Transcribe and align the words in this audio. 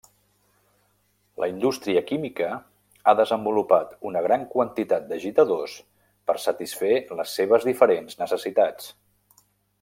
La 1.41 1.49
indústria 1.51 2.01
química 2.11 2.47
ha 3.05 3.13
desenvolupat 3.19 3.93
una 4.13 4.23
gran 4.29 4.47
quantitat 4.55 5.05
d'agitadors 5.13 5.77
per 6.31 6.37
satisfer 6.47 6.91
les 7.21 7.37
seves 7.41 7.69
diferents 7.71 8.19
necessitats. 8.25 8.91